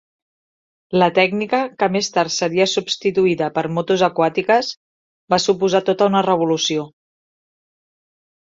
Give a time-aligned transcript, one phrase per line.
[1.01, 4.73] La tècnica, que més tard seria substituïda per motos aquàtiques,
[5.35, 6.91] va suposar tota una revolució.